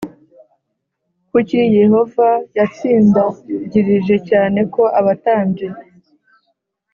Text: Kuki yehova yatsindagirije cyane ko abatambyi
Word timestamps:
Kuki 1.29 1.59
yehova 1.79 2.27
yatsindagirije 2.57 4.15
cyane 4.29 4.59
ko 4.73 4.83
abatambyi 4.99 5.67